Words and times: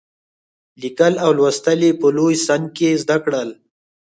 لیکل 0.81 1.13
او 1.23 1.31
لوستل 1.37 1.79
یې 1.87 1.91
په 2.01 2.07
لوی 2.17 2.35
سن 2.45 2.61
کې 2.75 2.89
زده 3.03 3.17
کړل. 3.25 3.49